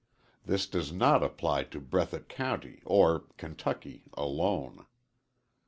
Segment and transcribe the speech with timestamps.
[0.43, 4.87] This does not apply to Breathitt County or Kentucky alone.